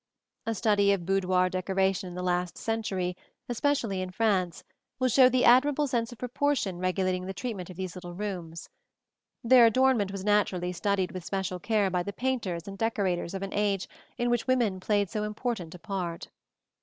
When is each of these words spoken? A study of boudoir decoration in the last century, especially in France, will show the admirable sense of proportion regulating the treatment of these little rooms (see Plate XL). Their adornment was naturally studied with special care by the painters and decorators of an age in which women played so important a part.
A 0.47 0.55
study 0.55 0.91
of 0.93 1.05
boudoir 1.05 1.47
decoration 1.47 2.07
in 2.09 2.15
the 2.15 2.23
last 2.23 2.57
century, 2.57 3.15
especially 3.47 4.01
in 4.01 4.09
France, 4.09 4.63
will 4.97 5.09
show 5.09 5.29
the 5.29 5.45
admirable 5.45 5.85
sense 5.85 6.11
of 6.11 6.17
proportion 6.17 6.79
regulating 6.79 7.27
the 7.27 7.35
treatment 7.35 7.69
of 7.69 7.77
these 7.77 7.93
little 7.93 8.15
rooms 8.15 8.61
(see 8.61 8.67
Plate 8.67 8.69
XL). 8.71 9.47
Their 9.49 9.65
adornment 9.67 10.11
was 10.11 10.25
naturally 10.25 10.71
studied 10.71 11.11
with 11.11 11.23
special 11.23 11.59
care 11.59 11.91
by 11.91 12.01
the 12.01 12.13
painters 12.13 12.67
and 12.67 12.79
decorators 12.79 13.35
of 13.35 13.43
an 13.43 13.53
age 13.53 13.87
in 14.17 14.31
which 14.31 14.47
women 14.47 14.79
played 14.79 15.07
so 15.11 15.21
important 15.23 15.75
a 15.75 15.79
part. 15.79 16.29